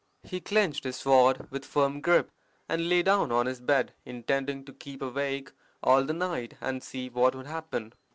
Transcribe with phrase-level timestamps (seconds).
[0.23, 2.31] He clenched his sword with firm grip,
[2.67, 5.51] and lay down on his bed, intending to keep awake
[5.83, 7.93] all the night and see what would happen.